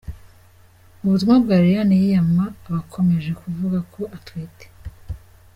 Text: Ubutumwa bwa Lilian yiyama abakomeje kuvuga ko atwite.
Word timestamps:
Ubutumwa 1.03 1.35
bwa 1.43 1.57
Lilian 1.63 1.91
yiyama 2.01 2.45
abakomeje 2.67 3.31
kuvuga 3.41 3.77
ko 3.93 4.01
atwite. 4.17 4.65